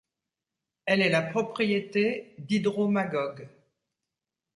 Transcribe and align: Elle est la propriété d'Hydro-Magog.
Elle 0.87 1.01
est 1.03 1.09
la 1.11 1.21
propriété 1.21 2.33
d'Hydro-Magog. 2.39 3.47